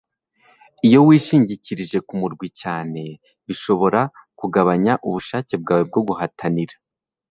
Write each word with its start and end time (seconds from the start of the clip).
Iyo 0.87 0.99
wishingikirije 1.07 1.97
kumurwi 2.07 2.47
cyane 2.61 3.01
birashobora 3.45 4.01
kugabanya 4.39 4.93
ubushake 5.07 5.53
bwawe 5.61 5.83
bwo 5.89 6.01
guhatanira 6.07 6.75